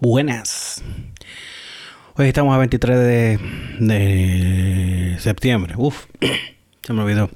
[0.00, 0.80] Buenas.
[2.14, 3.40] Hoy estamos a 23
[3.80, 5.74] de, septiembre.
[5.76, 6.04] Uf,
[6.82, 7.28] se me olvidó.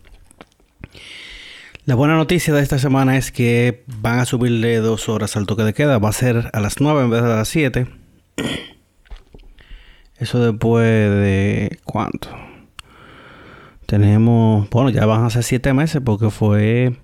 [1.87, 5.65] La buena noticia de esta semana es que van a subirle dos horas al toque
[5.65, 5.99] de queda.
[5.99, 7.89] Va a ser a las 9 en vez de a las 7.
[10.19, 11.81] Eso después de...
[11.83, 12.29] ¿Cuánto?
[13.87, 14.71] Tenemos...
[14.71, 16.95] Bueno, ya van a ser 7 meses porque fue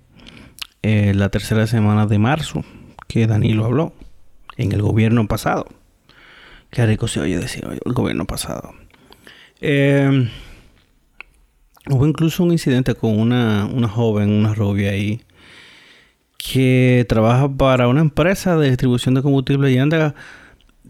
[0.83, 2.65] eh, la tercera semana de marzo
[3.09, 3.93] que Danilo habló
[4.59, 5.67] en el gobierno pasado.
[6.71, 8.75] Qué rico se oye decir el gobierno pasado.
[9.63, 10.29] Eh,
[11.89, 15.23] hubo incluso un incidente con una, una joven, una rubia ahí,
[16.37, 20.15] que trabaja para una empresa de distribución de combustible y anda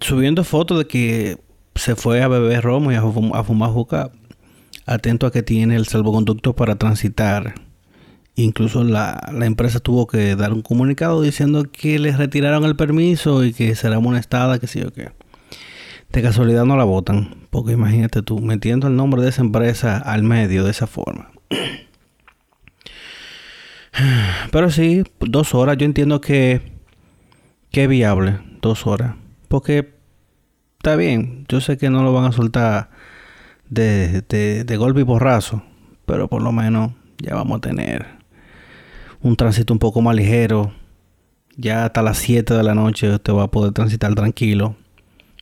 [0.00, 1.38] subiendo fotos de que
[1.74, 4.10] se fue a beber romo y a, fumar juca.
[4.86, 7.54] Atento a que tiene el salvoconducto para transitar
[8.38, 13.52] Incluso la, empresa tuvo que dar un comunicado diciendo que les retiraron el permiso y
[13.52, 15.10] que será amonestada, que sé yo qué.
[16.12, 20.22] De casualidad no la votan, porque imagínate tú, metiendo el nombre de esa empresa al
[20.22, 21.32] medio de esa forma.
[24.52, 26.62] Pero sí, dos horas, yo entiendo que,
[27.72, 29.16] que es viable, dos horas.
[29.48, 29.96] Porque
[30.76, 32.90] está bien, yo sé que no lo van a soltar
[33.68, 35.64] de, de, de golpe y borrazo,
[36.06, 38.17] pero por lo menos ya vamos a tener
[39.22, 40.72] un tránsito un poco más ligero.
[41.56, 44.76] Ya hasta las 7 de la noche usted va a poder transitar tranquilo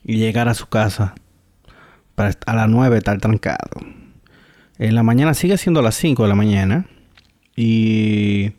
[0.03, 1.13] y llegar a su casa
[2.15, 3.81] para a las 9 estar trancado.
[4.79, 6.87] En la mañana sigue siendo a las 5 de la mañana
[7.55, 8.51] y,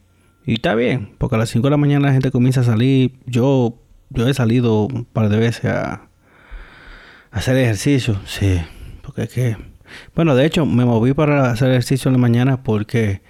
[0.46, 3.12] y está bien, porque a las 5 de la mañana la gente comienza a salir.
[3.26, 3.78] Yo,
[4.10, 6.08] yo he salido un par de veces a, a
[7.30, 8.60] hacer ejercicio, sí,
[9.02, 9.56] porque es que...
[10.14, 13.22] Bueno, de hecho me moví para hacer ejercicio en la mañana porque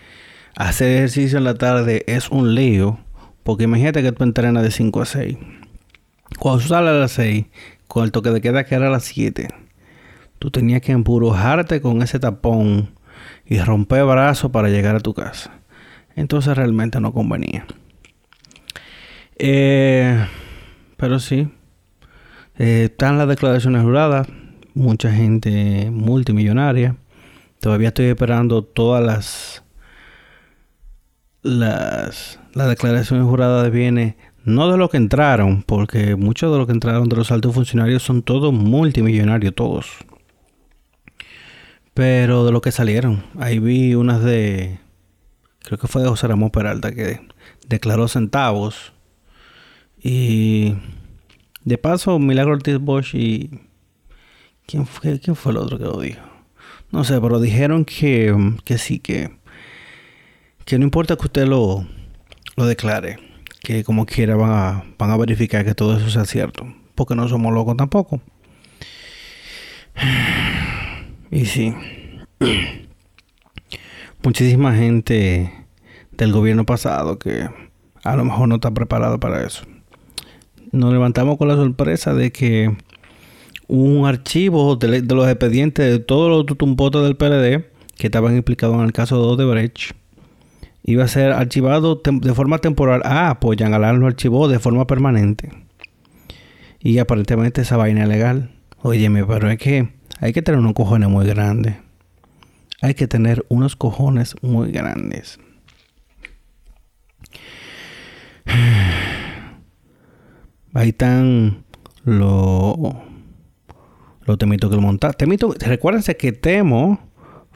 [0.58, 2.98] hacer ejercicio en la tarde es un lío.
[3.44, 5.38] Porque imagínate que tú entrenas de 5 a 6.
[6.38, 7.46] Cuando sales a las 6,
[7.86, 9.48] con el toque de queda que era a las 7,
[10.38, 12.90] tú tenías que embrujarte con ese tapón
[13.46, 15.52] y romper brazos para llegar a tu casa.
[16.14, 17.64] Entonces realmente no convenía.
[19.38, 20.26] Eh,
[20.96, 21.48] pero sí,
[22.58, 24.28] eh, están las declaraciones juradas.
[24.74, 26.96] Mucha gente multimillonaria.
[27.60, 29.64] Todavía estoy esperando todas las
[31.48, 37.08] las, declaraciones juradas viene no de lo que entraron, porque muchos de los que entraron
[37.08, 39.90] de los altos funcionarios son todos multimillonarios, todos.
[41.94, 44.78] Pero de lo que salieron, ahí vi unas de,
[45.60, 47.20] creo que fue de José Ramón Peralta, que
[47.66, 48.92] declaró centavos.
[50.00, 50.74] Y
[51.64, 53.50] de paso, Milagro Ortiz Bosch y...
[54.66, 56.20] ¿Quién fue, ¿Quién fue el otro que lo dijo?
[56.90, 59.30] No sé, pero dijeron que, que sí, que
[60.68, 61.86] que no importa que usted lo,
[62.56, 63.18] lo declare,
[63.62, 67.26] que como quiera van a, van a verificar que todo eso sea cierto, porque no
[67.26, 68.20] somos locos tampoco.
[71.30, 71.74] Y sí,
[74.22, 75.52] muchísima gente
[76.12, 77.48] del gobierno pasado que
[78.04, 79.64] a lo mejor no está preparada para eso.
[80.72, 82.76] Nos levantamos con la sorpresa de que
[83.68, 87.64] un archivo de, los expedientes de todos los tutumpotes del PLD
[87.96, 89.97] que estaban implicados en el caso de Odebrecht
[90.88, 93.02] iba a ser archivado de forma temporal.
[93.04, 95.50] Ah, pues Alain lo archivó de forma permanente.
[96.80, 98.52] Y aparentemente esa vaina es legal.
[98.80, 101.76] Óyeme, pero es que hay que tener unos cojones muy grandes.
[102.80, 105.38] Hay que tener unos cojones muy grandes.
[110.72, 111.64] Ahí están
[112.04, 112.78] los
[114.24, 115.14] los temitos que lo montaron.
[115.18, 117.07] Temito, recuérdense que Temo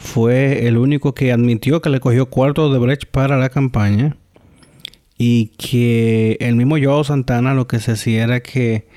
[0.03, 4.17] fue el único que admitió que le cogió cuarto de Brecht para la campaña
[5.17, 8.89] y que el mismo Joao Santana lo que se hacía era que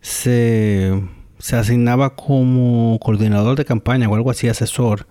[0.00, 1.00] se,
[1.38, 5.06] se asignaba como coordinador de campaña o algo así, asesor,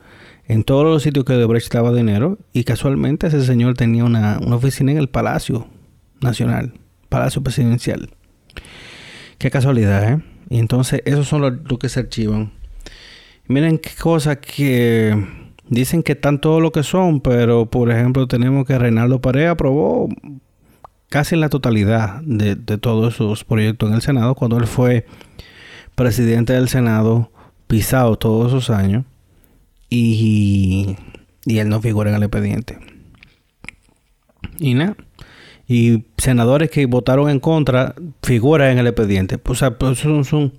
[0.48, 4.56] en todos los sitios que Brecht daba dinero y casualmente ese señor tenía una, una
[4.56, 5.68] oficina en el Palacio
[6.20, 6.74] Nacional,
[7.10, 8.10] Palacio Presidencial.
[9.38, 10.22] Qué casualidad, ¿eh?
[10.50, 12.57] Y entonces esos son los que se archivan.
[13.48, 15.16] Miren qué cosas que
[15.70, 20.10] dicen que están todo lo que son, pero por ejemplo tenemos que Reinaldo Pareja aprobó
[21.10, 25.06] casi la totalidad de, todos esos proyectos en el Senado cuando él fue
[25.96, 27.32] presidente del Senado
[27.68, 29.06] pisado todos esos años
[29.90, 30.98] y,
[31.46, 32.78] y él no figura en el expediente.
[34.60, 34.98] Y nada.
[35.68, 39.40] Y senadores que votaron en contra figuran en el expediente.
[39.46, 40.54] O sea, pues son, son,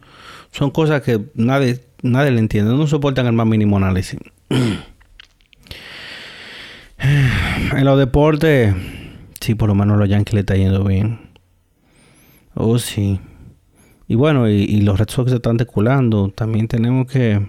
[0.50, 4.18] son cosas que nadie nadie le entiende, no soportan el más mínimo análisis.
[6.98, 8.74] en los deportes,
[9.40, 11.20] sí, por lo menos los Yankees le está yendo bien.
[12.54, 13.20] Oh, sí.
[14.08, 16.30] Y bueno, y, los Red Sox se están deculando.
[16.30, 17.46] También tenemos que...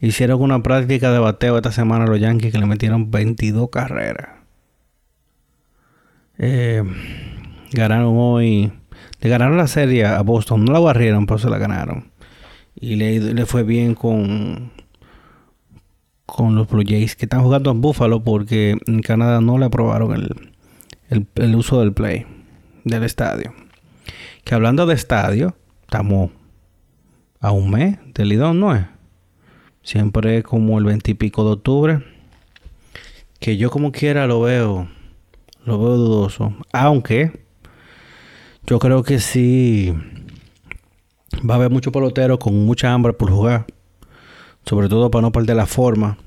[0.00, 4.30] Hicieron una práctica de bateo esta semana los Yankees que le metieron 22 carreras.
[6.38, 6.82] Eh,
[7.72, 8.72] ganaron hoy.
[9.20, 10.64] Le ganaron la serie a Boston.
[10.64, 12.09] No la barrieron, pero se la ganaron.
[12.74, 14.72] Y le, fue bien con,
[16.26, 20.12] con los Blue Jays que están jugando en Buffalo porque en Canadá no le aprobaron
[21.08, 22.26] el, el uso del play
[22.84, 23.52] del estadio.
[24.44, 26.30] Que hablando de estadio, estamos
[27.40, 28.86] a un mes del Lidón, ¿no es?
[29.82, 32.04] Siempre como el veintipico de octubre.
[33.38, 34.88] Que yo como quiera lo veo.
[35.64, 36.54] Lo veo dudoso.
[36.72, 37.44] Aunque
[38.66, 39.94] yo creo que sí
[41.38, 43.66] va a haber mucho pelotero con mucha hambre por jugar.
[44.64, 46.18] Sobre todo para no perder la forma.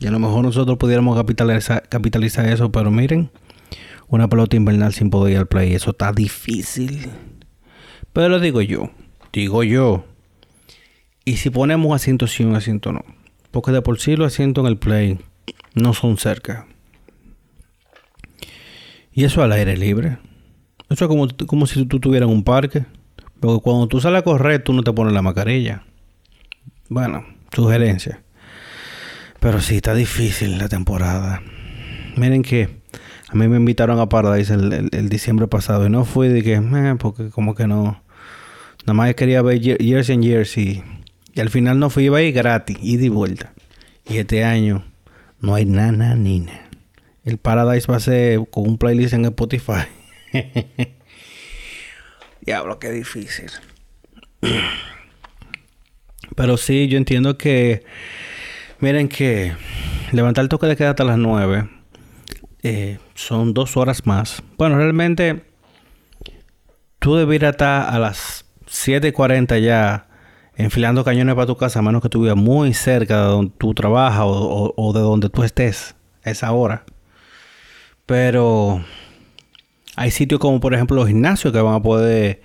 [0.00, 2.72] Y a lo mejor nosotros pudiéramos capitalizar, capitalizar eso.
[2.72, 3.30] Pero miren,
[4.08, 5.74] una pelota invernal sin poder ir al play.
[5.74, 7.10] Eso está difícil.
[8.12, 8.90] Pero lo digo yo,
[9.32, 10.04] digo yo.
[11.24, 13.04] Y si ponemos asiento sí, un asiento no.
[13.50, 15.18] Porque de por sí los asientos en el play
[15.74, 16.66] no son cerca.
[19.12, 20.18] Y eso al aire libre.
[20.88, 22.84] Eso es como, como si tú tuvieras un parque.
[23.42, 25.82] Porque cuando tú sales a correr, tú no te pones la mascarilla.
[26.88, 28.22] Bueno, sugerencia.
[29.40, 31.42] Pero sí, está difícil la temporada.
[32.14, 32.68] Miren que
[33.28, 36.94] a mí me invitaron a Paradise el, diciembre pasado y no fui de que, eh,
[37.00, 38.00] porque como que no.
[38.86, 40.84] Nada más quería ver Years and Years y,
[41.34, 43.54] y al final no fui, iba a gratis, y de vuelta.
[44.08, 44.84] Y este año
[45.40, 46.70] no hay nada ni nada.
[47.24, 49.82] El Paradise va a ser con un playlist en Spotify.
[52.42, 53.50] Diablo, qué difícil.
[56.36, 57.84] Pero sí, yo entiendo que.
[58.80, 59.54] Miren que
[60.10, 61.68] levantar el toque de queda hasta las 9
[62.62, 64.42] eh, son dos horas más.
[64.56, 65.44] Bueno, realmente
[66.98, 70.06] tú deberías estar a las 7.40 ya
[70.56, 73.74] enfilando cañones para tu casa, a menos que tú vivas muy cerca de donde tú
[73.74, 76.84] trabajas o, de donde tú estés esa hora.
[78.06, 78.84] Pero
[79.96, 82.42] hay sitios como por ejemplo los gimnasios que van a poder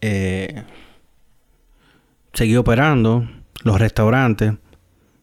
[0.00, 0.62] eh,
[2.32, 3.28] seguir operando,
[3.62, 4.54] los restaurantes.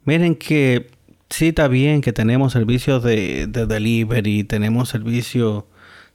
[0.06, 0.90] Miren que
[1.30, 5.66] sí está bien que tenemos servicios de, de delivery, tenemos servicios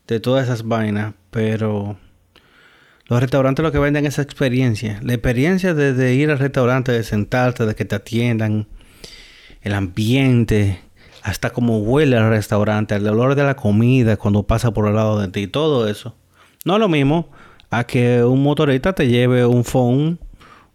[0.07, 1.97] de todas esas vainas, pero
[3.07, 4.99] los restaurantes lo que venden es experiencia.
[5.03, 8.67] La experiencia de, ir al restaurante, de sentarte, de que te atiendan,
[9.61, 10.79] el ambiente,
[11.23, 15.19] hasta cómo huele el restaurante, el olor de la comida cuando pasa por el lado
[15.19, 16.15] de ti, todo eso.
[16.65, 17.29] No es lo mismo
[17.69, 20.19] a que un motorista te lleve un phone,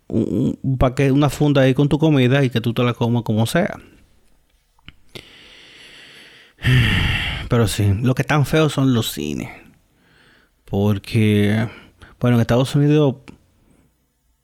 [0.09, 3.23] un, un paquete, una funda ahí con tu comida y que tú te la comas
[3.23, 3.79] como sea.
[7.49, 9.51] Pero sí, lo que están feos son los cines.
[10.65, 11.67] Porque,
[12.21, 13.17] bueno, en Estados Unidos,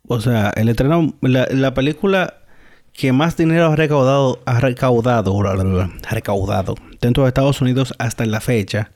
[0.09, 2.44] o sea, el estreno, la, película
[2.95, 5.39] que más dinero ha recaudado, ha recaudado,
[6.11, 8.91] recaudado dentro de Estados Unidos hasta la fecha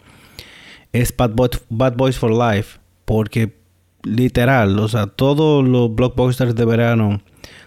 [0.92, 1.32] es Bad,
[1.68, 2.78] Bad Boys for Life.
[3.04, 3.56] Porque
[4.02, 7.22] literal, o sea, todos los blockbusters de verano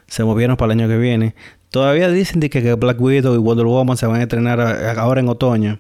[0.08, 1.36] se movieron para el año que viene.
[1.70, 4.60] Todavía dicen que, Black Widow y Wonder Woman se van a estrenar
[4.98, 5.80] ahora en otoño.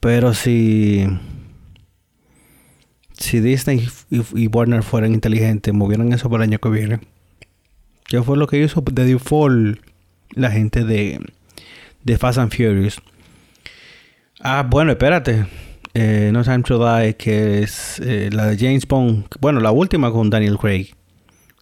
[0.00, 1.06] Pero si.
[3.12, 7.00] Si Disney y, Warner fueran inteligentes, movieran eso para el año que viene.
[8.04, 9.78] ¿Qué fue lo que hizo de default
[10.30, 11.20] la gente de,
[12.02, 13.00] de Fast and Furious?
[14.40, 15.46] Ah, bueno, espérate.
[15.94, 19.26] Eh, no Time to Die, que es eh, la de James Bond.
[19.40, 20.94] Bueno, la última con Daniel Craig.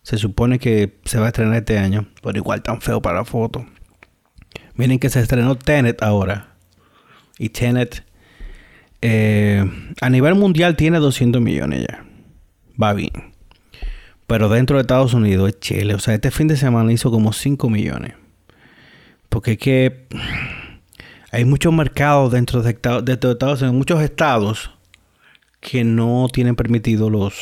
[0.03, 3.25] Se supone que se va a estrenar este año, pero igual tan feo para la
[3.25, 3.65] foto.
[4.75, 6.57] Miren que se estrenó Tenet ahora.
[7.39, 8.05] Y Tenet
[9.01, 9.65] eh,
[10.01, 12.05] a nivel mundial tiene 200 millones ya.
[12.83, 13.32] Va bien.
[14.33, 15.93] Pero dentro de Estados Unidos es Chile.
[15.95, 18.15] O sea, este fin de semana hizo como 5 millones.
[19.29, 20.07] Porque es que
[21.31, 24.71] hay muchos mercados dentro de, de Estados Unidos, muchos estados
[25.61, 27.35] que no tienen permitido los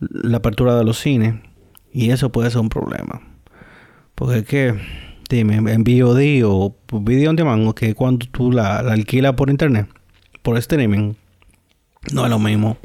[0.00, 1.34] la apertura de los cines.
[1.92, 3.20] Y eso puede ser un problema.
[4.14, 4.80] Porque es que,
[5.28, 9.88] dime, en VOD o video on demand, que cuando tú la, la alquilas por internet,
[10.40, 11.16] por streaming,
[12.14, 12.78] no es lo mismo.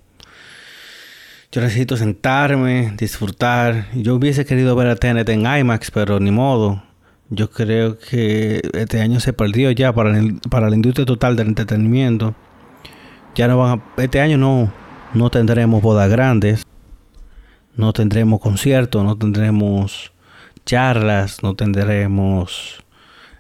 [1.52, 3.88] Yo necesito sentarme, disfrutar.
[3.94, 6.84] Yo hubiese querido ver a TNT en IMAX, pero ni modo.
[7.30, 12.36] Yo creo que este año se perdió ya para, para la industria total del entretenimiento.
[13.36, 14.72] Ya no van a, este año no,
[15.14, 16.66] no tendremos bodas grandes
[17.76, 20.12] no tendremos conciertos, no tendremos
[20.66, 22.84] charlas, no tendremos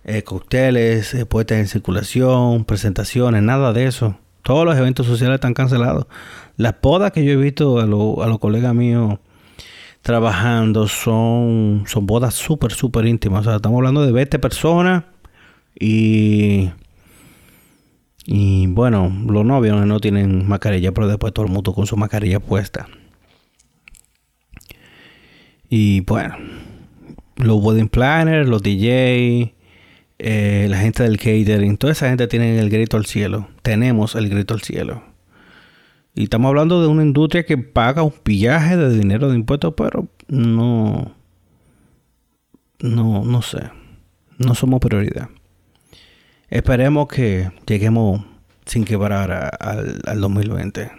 [0.03, 4.17] eh, cócteles, eh, puestas en circulación, presentaciones, nada de eso.
[4.43, 6.07] Todos los eventos sociales están cancelados.
[6.57, 9.19] Las podas que yo he visto a, los colegas míos
[10.01, 13.41] trabajando son, son bodas súper, súper íntimas.
[13.41, 15.03] O sea, estamos hablando de 20 personas
[15.79, 16.69] y...
[18.23, 22.39] Y bueno, los novios no tienen mascarilla, pero después todo el mundo con su mascarilla
[22.39, 22.87] puesta.
[25.67, 26.35] Y bueno,
[27.37, 29.55] los wedding planners, los DJ,
[30.23, 33.47] eh, la gente del catering, toda esa gente tiene el grito al cielo.
[33.63, 35.01] Tenemos el grito al cielo.
[36.13, 40.07] Y estamos hablando de una industria que paga un pillaje de dinero de impuestos, pero
[40.27, 41.15] no.
[42.79, 43.71] No, no sé.
[44.37, 45.29] No somos prioridad.
[46.49, 48.23] Esperemos que lleguemos
[48.65, 50.91] sin quebrar al, al 2020.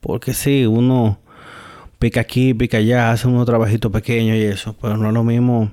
[0.00, 1.20] Porque si uno
[1.98, 5.70] pica aquí, pica allá, hace unos trabajitos pequeños y eso, pero no es lo mismo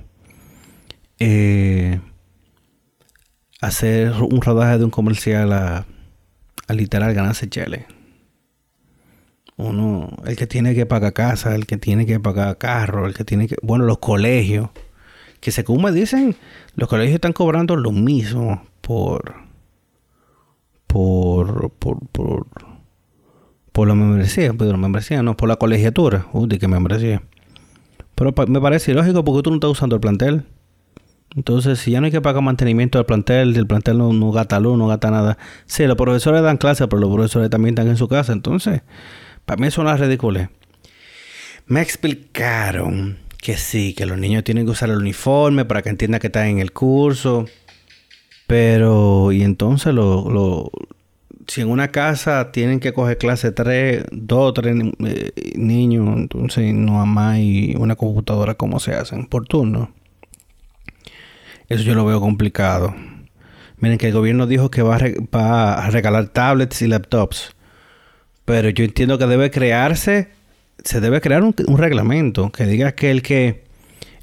[1.18, 2.00] eh,
[3.60, 5.86] hacer un rodaje de un comercial a,
[6.68, 7.86] literal ganarse chele.
[9.56, 13.24] Uno, el que tiene que pagar casa, el que tiene que pagar carro, el que
[13.24, 14.70] tiene que, bueno, los colegios,
[15.40, 16.36] que según me dicen,
[16.74, 19.34] los colegios están cobrando lo mismo por,
[20.86, 22.46] por, por, por,
[23.72, 27.22] por la membresía, pero la membresía, no por la colegiatura, uy, de qué membresía.
[28.14, 30.44] Pero me parece ilógico porque tú no estás usando el plantel.
[31.36, 34.60] Entonces, si ya no hay que pagar mantenimiento del plantel, el plantel no, no gasta
[34.60, 35.38] luz, no gasta nada.
[35.66, 38.32] Sí, los profesores dan clases, pero los profesores también están en su casa.
[38.32, 38.82] Entonces,
[39.44, 40.48] para mí es ridículo.
[41.66, 46.20] Me explicaron que sí, que los niños tienen que usar el uniforme para que entiendan
[46.20, 47.44] que están en el curso.
[48.46, 50.70] Pero, y entonces lo,
[51.46, 56.72] si en una casa tienen que coger clase tres, dos o tres eh, niños, entonces
[56.72, 59.26] no hay una computadora, ¿cómo se hacen?
[59.26, 59.92] Por turno.
[61.68, 62.94] Eso yo lo veo complicado.
[63.76, 67.54] Miren que el gobierno dijo que va a, regalar tablets y laptops.
[68.44, 70.30] Pero yo entiendo que debe crearse,
[70.82, 73.64] se debe crear un, reglamento que diga que el que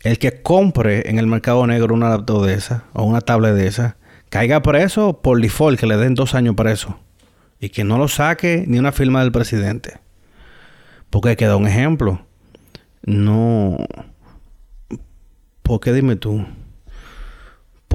[0.02, 3.68] el que compre en el mercado negro una laptop de esa o una tablet de
[3.68, 3.98] esa,
[4.30, 7.00] caiga preso por default, que le den dos años preso.
[7.60, 10.00] Y que no lo saque ni una firma del presidente.
[11.10, 12.22] Porque queda un ejemplo.
[13.04, 13.78] No.
[15.64, 16.46] ¿Por qué dime tú?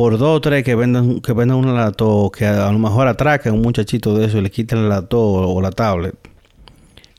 [0.01, 3.53] Por dos o tres que vendan, que vendan una lato, que a lo mejor atraquen
[3.53, 6.15] a un muchachito de eso y le quiten el lato o la tablet.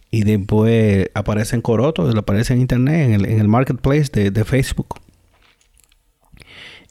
[0.09, 4.99] Y después aparecen corotos, aparece en internet, en el, en el marketplace de, Facebook.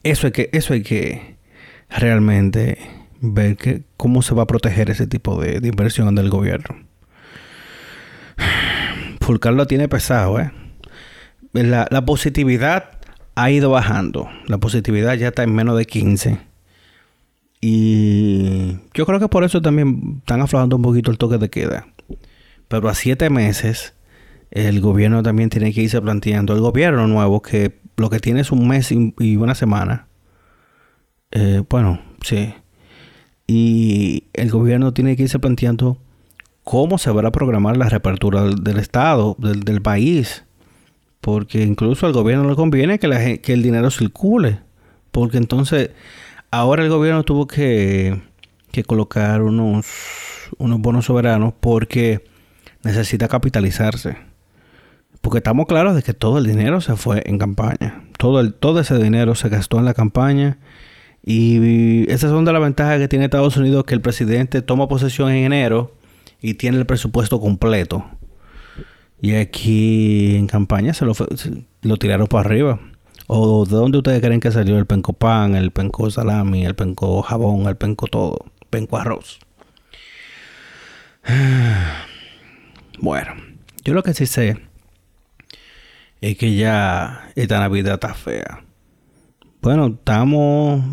[0.01, 1.35] Eso hay que, eso hay que
[1.89, 2.77] realmente
[3.19, 6.85] ver que, cómo se va a proteger ese tipo de, inversión del gobierno.
[9.19, 10.53] Fulcar lo tiene pesado, ¿eh?
[11.51, 13.00] La, la positividad
[13.41, 14.29] ha ido bajando.
[14.47, 16.39] La positividad ya está en menos de 15.
[17.59, 21.87] Y yo creo que por eso también están aflojando un poquito el toque de queda.
[22.67, 23.93] Pero a siete meses,
[24.51, 26.53] el gobierno también tiene que irse planteando.
[26.53, 30.07] El gobierno nuevo, que lo que tiene es un mes y una semana.
[31.31, 32.53] Eh, bueno, sí.
[33.47, 35.97] Y el gobierno tiene que irse planteando
[36.63, 40.45] cómo se va a programar la reapertura del, Estado, del, del país.
[41.21, 44.59] Porque incluso al gobierno le conviene que, la, que el dinero circule.
[45.11, 45.91] Porque entonces
[46.51, 48.21] ahora el gobierno tuvo que,
[48.85, 49.85] colocar unos,
[50.57, 52.23] bonos soberanos porque
[52.83, 54.17] necesita capitalizarse.
[55.21, 58.03] Porque estamos claros de que todo el dinero se fue en campaña.
[58.17, 60.57] Todo, todo ese dinero se gastó en la campaña.
[61.23, 65.29] Y esas son de las ventajas que tiene Estados Unidos, que el presidente toma posesión
[65.29, 65.93] en enero
[66.41, 68.05] y tiene el presupuesto completo.
[69.21, 71.13] Y aquí en campaña se lo,
[71.83, 72.79] lo tiraron para arriba.
[73.27, 77.21] ¿O de dónde ustedes creen que salió el penco pan, el penco salami, el penco
[77.21, 78.45] jabón, el penco todo?
[78.69, 79.39] Penco arroz.
[82.99, 83.33] Bueno,
[83.83, 84.57] yo lo que sí sé
[86.21, 88.63] es que ya esta Navidad está fea.
[89.59, 90.83] Bueno, estamos,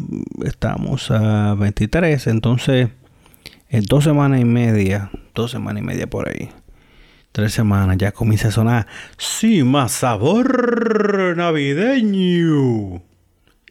[0.42, 2.88] estamos a 23, entonces
[3.68, 6.48] en dos semanas y media, dos semanas y media por ahí,
[7.32, 13.02] tres semanas, ya comienza a sonar, sí, más sabor navideño.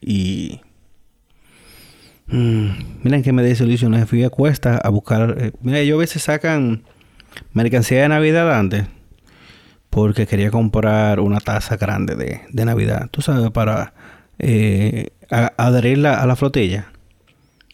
[0.01, 0.61] Y...
[2.27, 2.69] Mm,
[3.03, 5.35] miren que me desilusioné, fui a Cuesta a buscar...
[5.39, 6.83] Eh, mira, yo a veces sacan
[7.53, 8.85] mercancía de Navidad antes.
[9.89, 13.07] Porque quería comprar una taza grande de, de Navidad.
[13.09, 13.93] Tú sabes, para
[14.37, 16.91] eh, adherirla a la flotilla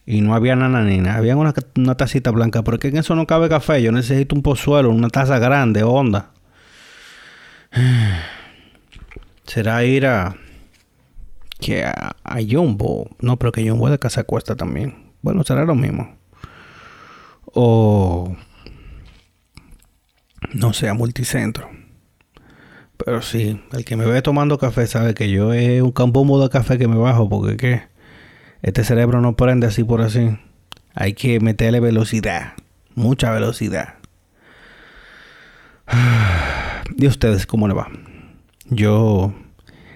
[0.05, 1.15] y no había nananina.
[1.15, 3.81] Había una, una tacita blanca, porque en eso no cabe café.
[3.81, 6.31] Yo necesito un pozuelo, una taza grande, onda.
[9.45, 10.36] Será ir a.
[11.60, 12.15] Que a,
[12.50, 13.10] Jumbo.
[13.19, 15.13] No, pero que Jumbo de casa cuesta también.
[15.22, 16.17] Bueno, será lo mismo.
[17.45, 18.36] O.
[20.53, 21.69] No sé, a multicentro.
[22.98, 26.50] Pero sí, el que me ve tomando café sabe que yo es un campo de
[26.50, 27.93] café que me bajo porque ¿qué?
[28.63, 30.38] Este cerebro no prende así por así.
[30.96, 32.53] Hay que meterle velocidad,
[32.96, 33.96] mucha velocidad.
[36.98, 37.89] ¿Y ustedes cómo le va?
[38.70, 39.34] Yo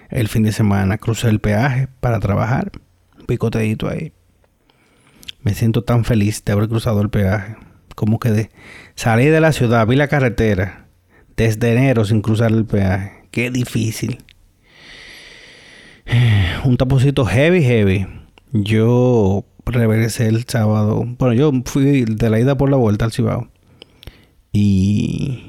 [0.10, 2.72] el fin de semana crucé el peaje para trabajar.
[3.26, 4.12] Picoteadito ahí.
[5.42, 7.56] Me siento tan feliz de haber cruzado el peaje.
[7.96, 8.52] Como que de,
[8.96, 10.88] salí de la ciudad, vi la carretera
[11.38, 13.24] desde enero sin cruzar el peaje.
[13.32, 14.26] Qué difícil.
[16.66, 18.08] Un taponcito heavy, heavy.
[18.52, 21.04] Yo regresé el sábado.
[21.18, 23.50] Bueno, yo fui de la ida por la vuelta al Cibao.
[24.52, 25.47] Y